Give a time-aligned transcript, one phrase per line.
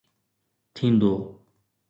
[0.75, 1.13] ٿيندو